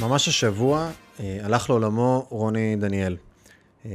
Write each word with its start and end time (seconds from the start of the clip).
ממש 0.00 0.28
השבוע 0.28 0.90
אה, 1.20 1.38
הלך 1.42 1.70
לעולמו 1.70 2.26
רוני 2.28 2.76
דניאל. 2.76 3.16
אה, 3.86 3.90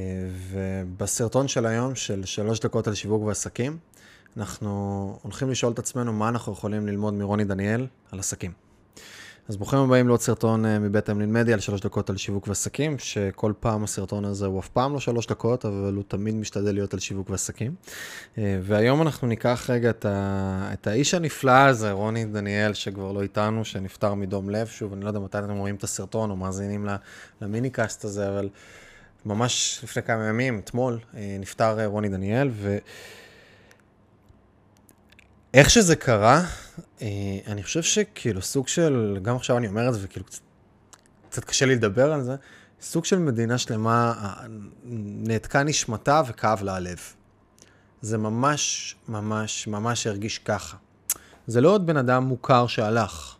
ובסרטון 0.52 1.48
של 1.48 1.66
היום, 1.66 1.96
של 1.96 2.26
שלוש 2.26 2.60
דקות 2.60 2.88
על 2.88 2.96
שיווק 2.96 3.24
ועסקים, 3.24 3.78
אנחנו 4.38 5.20
הולכים 5.22 5.50
לשאול 5.50 5.72
את 5.74 5.80
עצמנו 5.80 6.14
מה 6.14 6.30
אנחנו 6.30 6.54
יכולים 6.54 6.88
ללמוד 6.88 7.14
מרוני 7.14 7.44
דניאל 7.44 7.88
על 8.12 8.20
עסקים. 8.20 8.71
אז 9.52 9.58
ברוכים 9.58 9.80
הבאים 9.80 10.08
לעוד 10.08 10.22
סרטון 10.22 10.66
אה, 10.66 10.80
מבית 10.80 11.10
המלין 11.10 11.34
מדיה 11.34 11.54
על 11.54 11.60
שלוש 11.60 11.82
דקות 11.82 12.10
על 12.10 12.18
שיווק 12.18 12.48
ועסקים, 12.48 13.00
שכל 13.00 13.54
פעם 13.60 13.84
הסרטון 13.84 14.26
הזה 14.26 14.46
הוא 14.46 14.60
אף 14.60 14.70
פעם 14.70 14.94
לא 14.94 15.00
שלוש 15.00 15.28
דקות, 15.28 15.66
אבל 15.66 15.94
הוא 15.96 16.04
תמיד 16.08 16.36
משתדל 16.36 16.74
להיות 16.74 16.94
על 16.94 17.00
שיווק 17.00 17.30
ועסקים. 17.30 17.76
אה, 18.38 18.60
והיום 18.64 19.02
אנחנו 19.02 19.28
ניקח 19.28 19.66
רגע 19.70 19.90
את, 19.90 20.06
ה... 20.06 20.70
את 20.74 20.88
האיש 20.88 21.14
הנפלא 21.14 21.52
הזה, 21.52 21.92
רוני 21.92 22.26
דניאל, 22.26 22.74
שכבר 22.74 23.12
לא 23.12 23.22
איתנו, 23.22 23.66
שנפטר 23.66 24.14
מדום 24.14 24.50
לב. 24.50 24.68
שוב, 24.68 24.94
אני 24.94 25.02
לא 25.02 25.08
יודע 25.08 25.20
מתי 25.20 25.38
אתם 25.38 25.58
רואים 25.58 25.76
את 25.76 25.84
הסרטון 25.84 26.30
או 26.32 26.36
מאזינים 26.36 26.88
למיניקאסט 27.42 28.06
הזה, 28.06 28.30
אבל 28.30 28.50
ממש 29.26 29.80
לפני 29.84 30.04
כמה 30.04 30.28
ימים, 30.28 30.60
אתמול, 30.60 31.00
אה, 31.18 31.38
נפטר 31.40 31.86
רוני 31.86 32.10
דניאל, 32.10 32.50
ו... 32.54 32.78
איך 35.54 35.70
שזה 35.70 35.96
קרה, 35.96 36.44
אני 37.48 37.64
חושב 37.64 37.82
שכאילו 37.82 38.42
סוג 38.42 38.68
של, 38.68 39.20
גם 39.22 39.36
עכשיו 39.36 39.58
אני 39.58 39.68
אומר 39.68 39.90
את 39.90 39.94
זה 39.94 40.00
וכאילו 40.04 40.26
קצת, 40.26 40.40
קצת 41.30 41.44
קשה 41.44 41.66
לי 41.66 41.76
לדבר 41.76 42.14
על 42.14 42.24
זה, 42.24 42.36
סוג 42.82 43.06
של 43.06 43.20
מדינה 43.20 43.58
שלמה 43.58 44.14
אה, 44.24 44.34
נעתקה 44.84 45.64
נשמתה 45.64 46.22
וכאב 46.28 46.64
לה 46.64 46.76
הלב. 46.76 47.00
זה 48.02 48.18
ממש, 48.18 48.96
ממש, 49.08 49.68
ממש 49.68 50.08
הרגיש 50.08 50.40
ככה. 50.40 50.78
זה 51.48 51.62
לא 51.62 51.70
עוד 51.70 51.86
בן 51.86 51.98
אדם 51.98 52.24
מוכר 52.24 52.68
שהלך. 52.68 53.36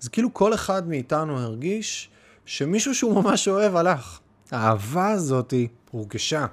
זה 0.00 0.10
כאילו 0.10 0.34
כל 0.34 0.54
אחד 0.54 0.88
מאיתנו 0.88 1.38
הרגיש 1.38 2.10
שמישהו 2.46 2.94
שהוא 2.94 3.22
ממש 3.22 3.48
אוהב 3.48 3.76
הלך. 3.76 4.18
האהבה 4.50 5.10
הזאת 5.10 5.54
הורגשה. 5.90 6.46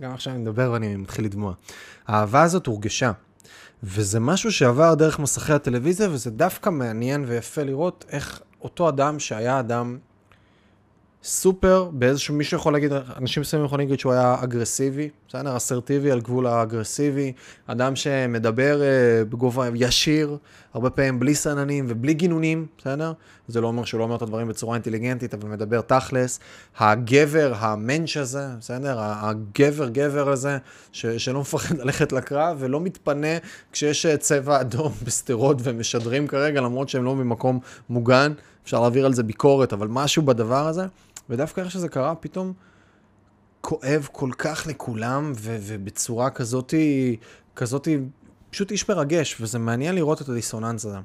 גם 0.00 0.14
עכשיו 0.14 0.32
אני 0.32 0.42
מדבר 0.42 0.70
ואני 0.72 0.96
מתחיל 0.96 1.24
לדמוע. 1.24 1.54
האהבה 2.06 2.42
הזאת 2.42 2.66
הורגשה. 2.66 3.12
וזה 3.82 4.20
משהו 4.20 4.52
שעבר 4.52 4.94
דרך 4.94 5.18
מסכי 5.18 5.52
הטלוויזיה, 5.52 6.10
וזה 6.10 6.30
דווקא 6.30 6.70
מעניין 6.70 7.24
ויפה 7.28 7.62
לראות 7.62 8.04
איך 8.08 8.42
אותו 8.60 8.88
אדם 8.88 9.18
שהיה 9.18 9.60
אדם 9.60 9.98
סופר, 11.26 11.90
באיזשהו, 11.92 12.34
מישהו 12.34 12.56
יכול 12.56 12.72
להגיד, 12.72 12.92
אנשים 12.92 13.40
מסוימים 13.40 13.66
יכולים 13.66 13.88
להגיד 13.88 14.00
שהוא 14.00 14.12
היה 14.12 14.36
אגרסיבי, 14.42 15.08
בסדר? 15.28 15.56
אסרטיבי 15.56 16.10
על 16.10 16.20
גבול 16.20 16.46
האגרסיבי, 16.46 17.32
אדם 17.66 17.96
שמדבר 17.96 18.80
uh, 18.80 19.24
בגובה 19.30 19.68
ישיר, 19.74 20.36
הרבה 20.74 20.90
פעמים 20.90 21.20
בלי 21.20 21.34
סננים 21.34 21.86
ובלי 21.88 22.14
גינונים, 22.14 22.66
בסדר? 22.78 23.12
זה 23.48 23.60
לא 23.60 23.66
אומר 23.66 23.84
שהוא 23.84 23.98
לא 23.98 24.04
אומר 24.04 24.16
את 24.16 24.22
הדברים 24.22 24.48
בצורה 24.48 24.74
אינטליגנטית, 24.74 25.34
אבל 25.34 25.48
מדבר 25.48 25.80
תכלס. 25.80 26.40
הגבר, 26.78 27.52
המנץ' 27.58 28.16
הזה, 28.16 28.46
בסדר? 28.60 28.96
הגבר, 28.98 29.88
גבר 29.88 30.28
הזה, 30.30 30.58
ש, 30.92 31.06
שלא 31.06 31.40
מפחד 31.40 31.78
ללכת 31.78 32.12
לקרב 32.12 32.56
ולא 32.60 32.80
מתפנה 32.80 33.38
כשיש 33.72 34.06
אה, 34.06 34.16
צבע 34.16 34.60
אדום 34.60 34.92
בשדרות 35.04 35.56
ומשדרים 35.62 36.26
כרגע, 36.26 36.60
למרות 36.60 36.88
שהם 36.88 37.04
לא 37.04 37.16
ממקום 37.16 37.58
מוגן. 37.88 38.32
אפשר 38.64 38.80
להעביר 38.80 39.06
על 39.06 39.14
זה 39.14 39.22
ביקורת, 39.22 39.72
אבל 39.72 39.88
משהו 39.88 40.22
בדבר 40.22 40.66
הזה. 40.66 40.86
ודווקא 41.30 41.60
איך 41.60 41.70
שזה 41.70 41.88
קרה, 41.88 42.14
פתאום 42.14 42.52
כואב 43.60 44.08
כל 44.12 44.30
כך 44.38 44.66
לכולם, 44.66 45.32
ו- 45.36 45.56
ובצורה 45.60 46.30
כזאתי, 46.30 47.16
כזאתי, 47.56 47.98
פשוט 48.50 48.70
איש 48.70 48.88
מרגש, 48.88 49.40
וזה 49.40 49.58
מעניין 49.58 49.94
לראות 49.94 50.22
את 50.22 50.28
הדיסוננס 50.28 50.84
הזה. 50.84 50.98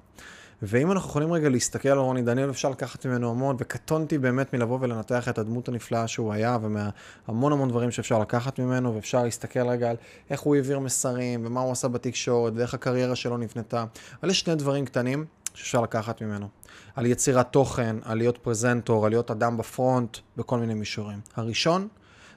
ואם 0.62 0.92
אנחנו 0.92 1.10
יכולים 1.10 1.32
רגע 1.32 1.50
להסתכל 1.50 1.90
על 1.90 1.98
רוני 1.98 2.22
דניאל, 2.22 2.50
אפשר 2.50 2.70
לקחת 2.70 3.06
ממנו 3.06 3.30
המון, 3.30 3.56
וקטונתי 3.60 4.18
באמת 4.18 4.54
מלבוא 4.54 4.78
ולנתח 4.82 5.30
את 5.30 5.38
הדמות 5.38 5.68
הנפלאה 5.68 6.08
שהוא 6.08 6.34
היה, 6.34 6.58
ומהמון 6.62 7.52
המון 7.54 7.70
דברים 7.70 7.92
שאפשר 7.92 8.20
לקחת 8.20 8.60
ממנו, 8.60 8.96
ואפשר 8.96 9.24
להסתכל 9.24 9.68
רגע 9.70 9.90
על 9.90 9.96
איך 10.30 10.42
הוא 10.42 10.56
העביר 10.56 10.80
מסרים, 10.80 11.46
ומה 11.46 11.62
הוא 11.62 11.72
עשה 11.72 11.88
בתקשורת, 11.88 12.54
ואיך 12.56 12.74
הקריירה 12.74 13.16
שלו 13.16 13.38
נבנתה. 13.38 13.86
אבל 14.22 14.30
יש 14.30 14.40
שני 14.40 14.56
דברים 14.56 14.86
קטנים 14.86 15.26
שאפשר 15.60 15.82
לקחת 15.82 16.22
ממנו. 16.22 16.48
על 16.96 17.06
יצירת 17.06 17.52
תוכן, 17.52 17.96
על 18.04 18.18
להיות 18.18 18.38
פרזנטור, 18.38 19.06
על 19.06 19.12
להיות 19.12 19.32
אדם 19.32 19.58
בפרונט, 19.58 20.18
בכל 20.38 20.60
מיני 20.60 20.74
מישורים. 20.74 21.20
הראשון 21.36 21.88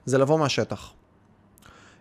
זה 0.04 0.18
לבוא 0.18 0.38
מהשטח. 0.38 0.92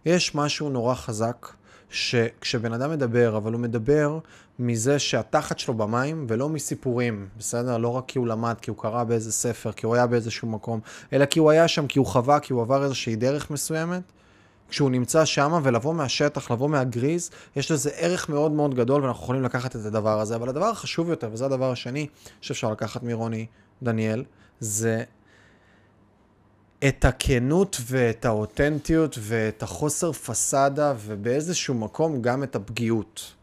יש 0.05 0.35
משהו 0.35 0.69
נורא 0.69 0.95
חזק, 0.95 1.47
שכשבן 1.89 2.73
אדם 2.73 2.91
מדבר, 2.91 3.37
אבל 3.37 3.53
הוא 3.53 3.61
מדבר 3.61 4.19
מזה 4.59 4.99
שהתחת 4.99 5.59
שלו 5.59 5.73
במים, 5.73 6.25
ולא 6.29 6.49
מסיפורים, 6.49 7.27
בסדר? 7.37 7.77
לא 7.77 7.87
רק 7.87 8.03
כי 8.07 8.19
הוא 8.19 8.27
למד, 8.27 8.55
כי 8.61 8.69
הוא 8.69 8.77
קרא 8.77 9.03
באיזה 9.03 9.31
ספר, 9.31 9.71
כי 9.71 9.85
הוא 9.85 9.95
היה 9.95 10.07
באיזשהו 10.07 10.47
מקום, 10.47 10.79
אלא 11.13 11.25
כי 11.25 11.39
הוא 11.39 11.51
היה 11.51 11.67
שם, 11.67 11.87
כי 11.87 11.99
הוא 11.99 12.07
חווה, 12.07 12.39
כי 12.39 12.53
הוא 12.53 12.61
עבר 12.61 12.83
איזושהי 12.83 13.15
דרך 13.15 13.51
מסוימת. 13.51 14.01
כשהוא 14.71 14.91
נמצא 14.91 15.25
שם 15.25 15.59
ולבוא 15.63 15.93
מהשטח, 15.93 16.51
לבוא 16.51 16.69
מהגריז, 16.69 17.29
יש 17.55 17.71
לזה 17.71 17.89
ערך 17.89 18.29
מאוד 18.29 18.51
מאוד 18.51 18.75
גדול 18.75 19.03
ואנחנו 19.03 19.23
יכולים 19.23 19.43
לקחת 19.43 19.75
את 19.75 19.85
הדבר 19.85 20.19
הזה. 20.19 20.35
אבל 20.35 20.49
הדבר 20.49 20.65
החשוב 20.65 21.09
יותר, 21.09 21.29
וזה 21.33 21.45
הדבר 21.45 21.71
השני 21.71 22.07
שאפשר 22.41 22.71
לקחת 22.71 23.03
מרוני 23.03 23.45
דניאל, 23.83 24.23
זה 24.59 25.03
את 26.87 27.05
הכנות 27.05 27.77
ואת 27.85 28.25
האותנטיות 28.25 29.17
ואת 29.21 29.63
החוסר 29.63 30.11
פסאדה 30.11 30.93
ובאיזשהו 31.05 31.73
מקום 31.73 32.21
גם 32.21 32.43
את 32.43 32.55
הפגיעות. 32.55 33.33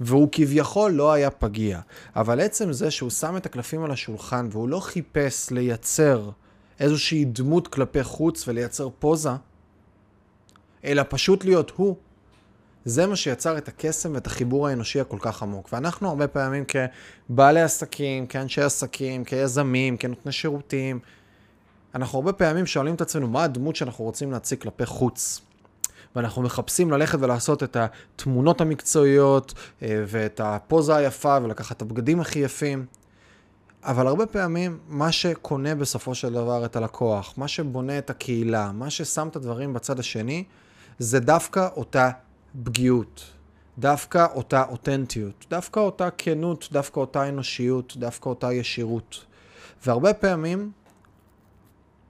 והוא 0.00 0.28
כביכול 0.32 0.92
לא 0.92 1.12
היה 1.12 1.30
פגיע, 1.30 1.80
אבל 2.16 2.40
עצם 2.40 2.72
זה 2.72 2.90
שהוא 2.90 3.10
שם 3.10 3.36
את 3.36 3.46
הקלפים 3.46 3.84
על 3.84 3.90
השולחן 3.90 4.48
והוא 4.50 4.68
לא 4.68 4.80
חיפש 4.80 5.50
לייצר 5.50 6.30
איזושהי 6.80 7.24
דמות 7.24 7.68
כלפי 7.68 8.04
חוץ 8.04 8.48
ולייצר 8.48 8.88
פוזה, 8.98 9.30
אלא 10.84 11.02
פשוט 11.08 11.44
להיות 11.44 11.72
הוא. 11.76 11.96
זה 12.84 13.06
מה 13.06 13.16
שיצר 13.16 13.58
את 13.58 13.68
הקסם 13.68 14.14
ואת 14.14 14.26
החיבור 14.26 14.68
האנושי 14.68 15.00
הכל 15.00 15.18
כך 15.20 15.42
עמוק. 15.42 15.68
ואנחנו 15.72 16.08
הרבה 16.08 16.28
פעמים 16.28 16.64
כבעלי 17.28 17.62
עסקים, 17.62 18.26
כאנשי 18.26 18.62
עסקים, 18.62 19.24
כיזמים, 19.24 19.96
כנותני 19.96 20.32
שירותים, 20.32 21.00
אנחנו 21.94 22.18
הרבה 22.18 22.32
פעמים 22.32 22.66
שואלים 22.66 22.94
את 22.94 23.00
עצמנו 23.00 23.28
מה 23.28 23.44
הדמות 23.44 23.76
שאנחנו 23.76 24.04
רוצים 24.04 24.32
להציג 24.32 24.60
כלפי 24.60 24.86
חוץ. 24.86 25.40
ואנחנו 26.16 26.42
מחפשים 26.42 26.90
ללכת 26.90 27.18
ולעשות 27.20 27.62
את 27.62 27.76
התמונות 27.76 28.60
המקצועיות 28.60 29.54
אה, 29.82 30.04
ואת 30.06 30.40
הפוזה 30.44 30.96
היפה 30.96 31.38
ולקחת 31.42 31.76
את 31.76 31.82
הבגדים 31.82 32.20
הכי 32.20 32.38
יפים. 32.38 32.86
אבל 33.82 34.06
הרבה 34.06 34.26
פעמים 34.26 34.78
מה 34.88 35.12
שקונה 35.12 35.74
בסופו 35.74 36.14
של 36.14 36.32
דבר 36.32 36.64
את 36.64 36.76
הלקוח, 36.76 37.34
מה 37.36 37.48
שבונה 37.48 37.98
את 37.98 38.10
הקהילה, 38.10 38.72
מה 38.72 38.90
ששם 38.90 39.28
את 39.28 39.36
הדברים 39.36 39.72
בצד 39.72 39.98
השני, 39.98 40.44
זה 41.02 41.20
דווקא 41.20 41.68
אותה 41.76 42.10
פגיעות, 42.64 43.24
דווקא 43.78 44.26
אותה 44.34 44.64
אותנטיות, 44.68 45.46
דווקא 45.50 45.80
אותה 45.80 46.08
כנות, 46.18 46.68
דווקא 46.72 47.00
אותה 47.00 47.28
אנושיות, 47.28 47.96
דווקא 47.96 48.28
אותה 48.28 48.52
ישירות. 48.52 49.24
והרבה 49.86 50.14
פעמים 50.14 50.70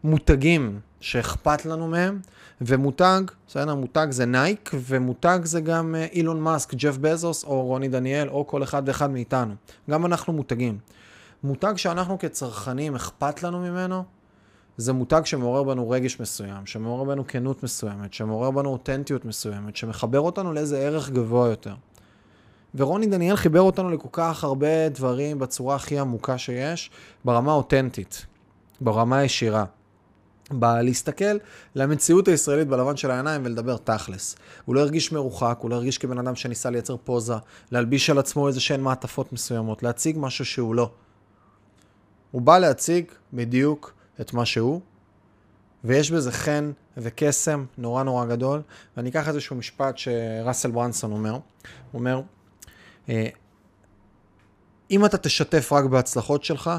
מותגים 0.04 0.80
שאכפת 1.00 1.66
לנו 1.66 1.88
מהם, 1.88 2.20
ומותג, 2.60 3.20
בסדר, 3.48 3.74
מותג 3.74 4.06
זה 4.10 4.26
נייק, 4.26 4.70
ומותג 4.74 5.38
זה 5.42 5.60
גם 5.60 5.94
אה, 5.94 6.06
אילון 6.12 6.40
מאסק, 6.40 6.74
ג'ף 6.74 6.96
בזוס, 6.96 7.44
או 7.44 7.62
רוני 7.62 7.88
דניאל, 7.88 8.28
או 8.28 8.46
כל 8.46 8.62
אחד 8.62 8.82
ואחד 8.86 9.10
מאיתנו. 9.10 9.54
גם 9.90 10.06
אנחנו 10.06 10.32
מותגים. 10.32 10.78
מותג 11.44 11.72
שאנחנו 11.76 12.18
כצרכנים 12.18 12.94
אכפת 12.94 13.42
לנו 13.42 13.60
ממנו, 13.60 14.04
זה 14.80 14.92
מותג 14.92 15.20
שמעורר 15.24 15.62
בנו 15.62 15.90
רגש 15.90 16.20
מסוים, 16.20 16.66
שמעורר 16.66 17.04
בנו 17.04 17.26
כנות 17.26 17.62
מסוימת, 17.62 18.14
שמעורר 18.14 18.50
בנו 18.50 18.72
אותנטיות 18.72 19.24
מסוימת, 19.24 19.76
שמחבר 19.76 20.20
אותנו 20.20 20.52
לאיזה 20.52 20.78
ערך 20.78 21.10
גבוה 21.10 21.48
יותר. 21.48 21.74
ורוני 22.74 23.06
דניאל 23.06 23.36
חיבר 23.36 23.60
אותנו 23.60 23.90
לכל 23.90 24.08
כך 24.12 24.44
הרבה 24.44 24.88
דברים 24.88 25.38
בצורה 25.38 25.76
הכי 25.76 25.98
עמוקה 25.98 26.38
שיש, 26.38 26.90
ברמה 27.24 27.52
אותנטית, 27.52 28.26
ברמה 28.80 29.24
ישירה. 29.24 29.64
בלהסתכל 30.50 31.38
למציאות 31.74 32.28
הישראלית 32.28 32.68
בלבן 32.68 32.96
של 32.96 33.10
העיניים 33.10 33.42
ולדבר 33.44 33.76
תכלס. 33.76 34.36
הוא 34.64 34.74
לא 34.74 34.80
הרגיש 34.80 35.12
מרוחק, 35.12 35.58
הוא 35.60 35.70
לא 35.70 35.74
הרגיש 35.74 35.98
כבן 35.98 36.18
אדם 36.18 36.34
שניסה 36.34 36.70
לייצר 36.70 36.96
פוזה, 37.04 37.34
להלביש 37.72 38.10
על 38.10 38.18
עצמו 38.18 38.48
איזה 38.48 38.60
שהן 38.60 38.80
מעטפות 38.80 39.32
מסוימות, 39.32 39.82
להציג 39.82 40.16
משהו 40.18 40.44
שהוא 40.44 40.74
לא. 40.74 40.90
הוא 42.30 42.42
בא 42.42 42.58
להציג 42.58 43.04
בדיוק 43.32 43.99
את 44.20 44.32
מה 44.32 44.44
שהוא, 44.44 44.80
ויש 45.84 46.10
בזה 46.10 46.32
חן 46.32 46.72
וקסם 46.96 47.64
נורא 47.78 48.02
נורא 48.02 48.26
גדול, 48.26 48.62
ואני 48.96 49.10
אקח 49.10 49.28
איזשהו 49.28 49.56
משפט 49.56 49.98
שראסל 49.98 50.70
ברנסון 50.70 51.12
אומר, 51.12 51.32
הוא 51.32 51.40
אומר, 51.94 52.20
אה, 53.08 53.28
אם 54.90 55.04
אתה 55.04 55.18
תשתף 55.18 55.72
רק 55.72 55.84
בהצלחות 55.84 56.44
שלך, 56.44 56.70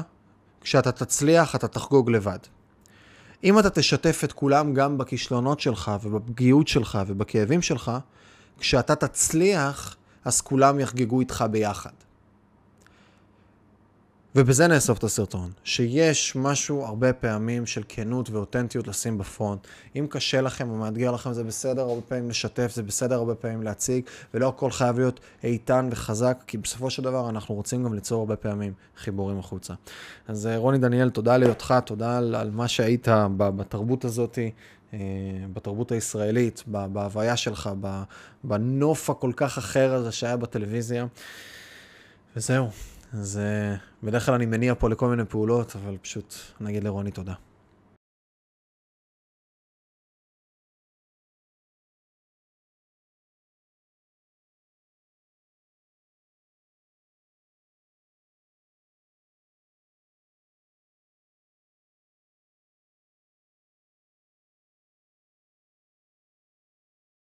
כשאתה 0.60 0.92
תצליח 0.92 1.54
אתה 1.54 1.68
תחגוג 1.68 2.10
לבד. 2.10 2.38
אם 3.44 3.58
אתה 3.58 3.70
תשתף 3.70 4.20
את 4.24 4.32
כולם 4.32 4.74
גם 4.74 4.98
בכישלונות 4.98 5.60
שלך 5.60 5.90
ובפגיעות 6.02 6.68
שלך 6.68 6.98
ובכאבים 7.06 7.62
שלך, 7.62 7.92
כשאתה 8.58 8.94
תצליח, 8.96 9.96
אז 10.24 10.40
כולם 10.40 10.80
יחגגו 10.80 11.20
איתך 11.20 11.44
ביחד. 11.50 11.90
ובזה 14.34 14.66
נאסוף 14.66 14.98
את 14.98 15.04
הסרטון, 15.04 15.50
שיש 15.64 16.36
משהו 16.36 16.84
הרבה 16.84 17.12
פעמים 17.12 17.66
של 17.66 17.82
כנות 17.88 18.30
ואותנטיות 18.30 18.88
לשים 18.88 19.18
בפרונט. 19.18 19.66
אם 19.96 20.06
קשה 20.10 20.40
לכם 20.40 20.70
או 20.70 20.76
מאתגר 20.76 21.10
לכם, 21.10 21.32
זה 21.32 21.44
בסדר 21.44 21.82
הרבה 21.82 22.00
פעמים 22.00 22.30
לשתף, 22.30 22.72
זה 22.74 22.82
בסדר 22.82 23.14
הרבה 23.14 23.34
פעמים 23.34 23.62
להציג, 23.62 24.04
ולא 24.34 24.48
הכל 24.48 24.70
חייב 24.70 24.98
להיות 24.98 25.20
איתן 25.44 25.88
וחזק, 25.92 26.42
כי 26.46 26.58
בסופו 26.58 26.90
של 26.90 27.02
דבר 27.02 27.28
אנחנו 27.28 27.54
רוצים 27.54 27.84
גם 27.84 27.94
ליצור 27.94 28.20
הרבה 28.20 28.36
פעמים 28.36 28.72
חיבורים 28.96 29.38
החוצה. 29.38 29.74
אז 30.28 30.46
אה, 30.46 30.56
רוני 30.56 30.78
דניאל, 30.78 31.10
תודה 31.10 31.36
להיותך, 31.36 31.74
תודה 31.84 32.18
על, 32.18 32.34
על 32.34 32.50
מה 32.50 32.68
שהיית 32.68 33.08
בתרבות 33.36 34.04
הזאת. 34.04 34.38
אה, 34.94 34.98
בתרבות 35.52 35.92
הישראלית, 35.92 36.62
בהוויה 36.66 37.36
שלך, 37.36 37.70
בנוף 38.44 39.10
הכל 39.10 39.32
כך 39.36 39.58
אחר 39.58 39.94
הזה 39.94 40.12
שהיה 40.12 40.36
בטלוויזיה. 40.36 41.06
וזהו. 42.36 42.68
אז 43.12 43.40
בדרך 44.02 44.26
כלל 44.26 44.34
אני 44.34 44.46
מניע 44.46 44.74
פה 44.74 44.88
לכל 44.88 45.08
מיני 45.08 45.24
פעולות, 45.24 45.76
אבל 45.76 45.96
פשוט 46.02 46.34
נגיד 46.60 46.84
לרוני 46.84 47.10
תודה. 47.10 47.34